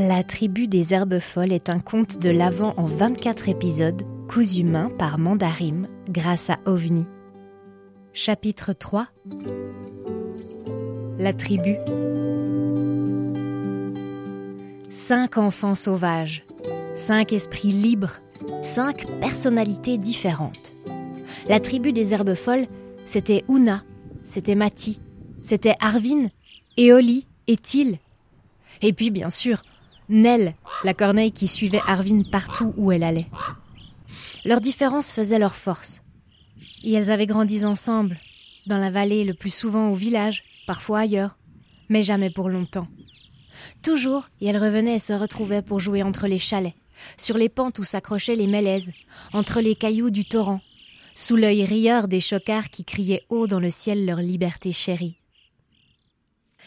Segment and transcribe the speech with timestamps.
[0.00, 4.92] La tribu des herbes folles est un conte de l'Avent en 24 épisodes, cousu main
[4.96, 7.04] par Mandarim grâce à OVNI.
[8.12, 9.08] Chapitre 3
[11.18, 11.74] La tribu
[14.88, 16.44] Cinq enfants sauvages,
[16.94, 18.20] cinq esprits libres,
[18.62, 20.76] cinq personnalités différentes.
[21.48, 22.68] La tribu des herbes folles,
[23.04, 23.82] c'était Una,
[24.22, 25.00] c'était Mati,
[25.42, 26.28] c'était Arvin,
[26.78, 27.98] Eoli et Til.
[28.80, 29.62] Et puis, bien sûr,
[30.08, 30.54] Nell,
[30.84, 33.26] la corneille qui suivait Arvin partout où elle allait.
[34.44, 36.00] Leurs différences faisaient leur force.
[36.82, 38.18] Et elles avaient grandi ensemble,
[38.66, 41.36] dans la vallée le plus souvent au village, parfois ailleurs,
[41.88, 42.88] mais jamais pour longtemps.
[43.82, 46.74] Toujours, elles revenaient et se retrouvaient pour jouer entre les chalets,
[47.16, 48.92] sur les pentes où s'accrochaient les mélèzes,
[49.32, 50.60] entre les cailloux du torrent,
[51.14, 55.16] sous l'œil rieur des chocards qui criaient haut dans le ciel leur liberté chérie.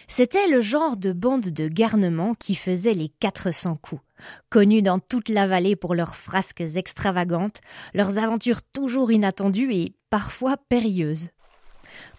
[0.08, 4.02] C'était le genre de bande de garnement qui faisait les 400 coups,
[4.50, 7.62] connus dans toute la vallée pour leurs frasques extravagantes,
[7.94, 11.30] leurs aventures toujours inattendues et parfois périlleuses.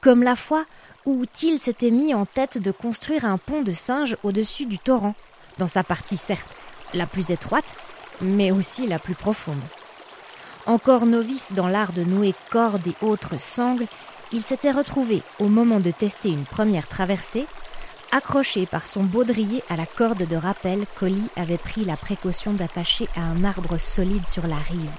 [0.01, 0.65] Comme la fois
[1.07, 5.14] où Till s'était mis en tête de construire un pont de singe au-dessus du torrent,
[5.59, 6.48] dans sa partie certes
[6.95, 7.77] la plus étroite,
[8.20, 9.62] mais aussi la plus profonde.
[10.67, 13.87] Encore novice dans l'art de nouer cordes et autres sangles,
[14.33, 17.47] il s'était retrouvé, au moment de tester une première traversée,
[18.15, 23.09] Accroché par son baudrier à la corde de rappel, Collie avait pris la précaution d'attacher
[23.17, 24.91] à un arbre solide sur la rive.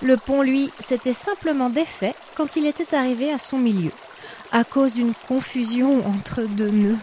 [0.00, 3.90] Le pont, lui, s'était simplement défait quand il était arrivé à son milieu,
[4.50, 6.96] à cause d'une confusion entre deux nœuds.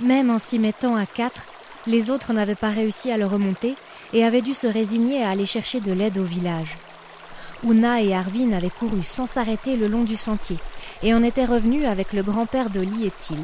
[0.00, 1.42] Même en s'y mettant à quatre,
[1.86, 3.74] les autres n'avaient pas réussi à le remonter
[4.14, 6.78] et avaient dû se résigner à aller chercher de l'aide au village.
[7.64, 10.56] Una et Arvin avaient couru sans s'arrêter le long du sentier
[11.02, 13.42] et en étaient revenus avec le grand-père d'Oli et Till.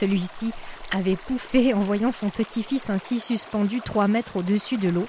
[0.00, 0.50] Celui-ci
[0.92, 5.06] avait pouffé en voyant son petit-fils ainsi suspendu trois mètres au-dessus de l'eau,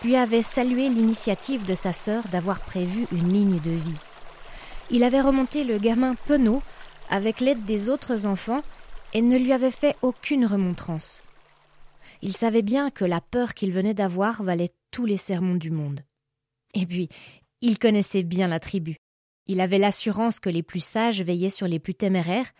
[0.00, 3.94] puis avait salué l'initiative de sa sœur d'avoir prévu une ligne de vie.
[4.90, 6.62] Il avait remonté le gamin penaud
[7.10, 8.62] avec l'aide des autres enfants
[9.12, 11.22] et ne lui avait fait aucune remontrance.
[12.20, 16.00] Il savait bien que la peur qu'il venait d'avoir valait tous les sermons du monde.
[16.74, 17.08] Et puis,
[17.60, 18.96] il connaissait bien la tribu.
[19.46, 22.50] Il avait l'assurance que les plus sages veillaient sur les plus téméraires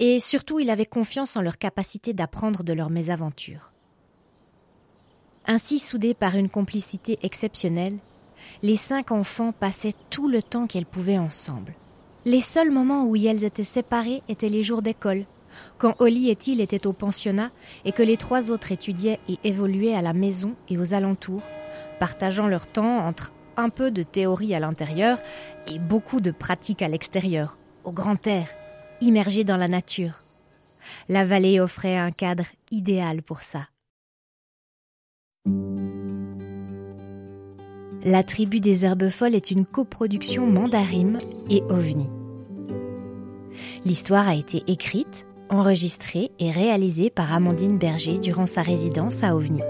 [0.00, 3.70] et surtout il avait confiance en leur capacité d'apprendre de leurs mésaventures.
[5.46, 7.98] Ainsi soudés par une complicité exceptionnelle,
[8.62, 11.74] les cinq enfants passaient tout le temps qu'elles pouvaient ensemble.
[12.24, 15.26] Les seuls moments où elles étaient séparées étaient les jours d'école,
[15.78, 17.50] quand Holly et il étaient au pensionnat
[17.84, 21.42] et que les trois autres étudiaient et évoluaient à la maison et aux alentours,
[21.98, 25.18] partageant leur temps entre un peu de théorie à l'intérieur
[25.70, 28.46] et beaucoup de pratique à l'extérieur, au grand air,
[29.00, 30.20] immergé dans la nature.
[31.08, 33.68] La vallée offrait un cadre idéal pour ça.
[38.04, 41.18] La tribu des herbes folles est une coproduction Mandarim
[41.50, 42.08] et OVNI.
[43.84, 49.62] L'histoire a été écrite, enregistrée et réalisée par Amandine Berger durant sa résidence à OVNI.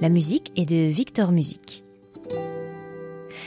[0.00, 1.82] La musique est de Victor Music.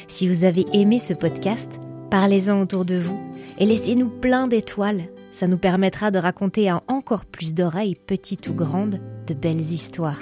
[0.07, 1.79] Si vous avez aimé ce podcast,
[2.09, 3.19] Parlez-en autour de vous
[3.57, 5.09] et laissez-nous plein d'étoiles.
[5.31, 10.19] Ça nous permettra de raconter à encore plus d'oreilles, petites ou grandes, de belles histoires.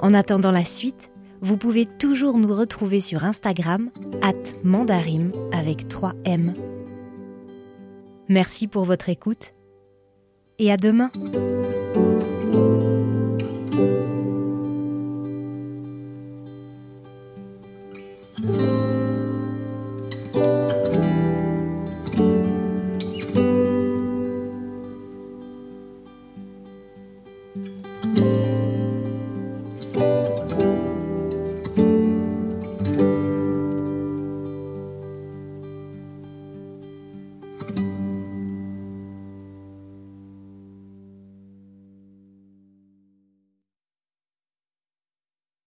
[0.00, 1.10] En attendant la suite,
[1.40, 3.90] vous pouvez toujours nous retrouver sur Instagram,
[4.22, 4.34] at
[4.64, 6.54] mandarim avec 3 M.
[8.28, 9.52] Merci pour votre écoute
[10.58, 11.10] et à demain.